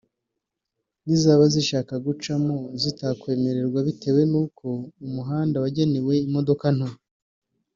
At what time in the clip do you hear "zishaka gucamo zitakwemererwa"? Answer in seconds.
1.53-3.79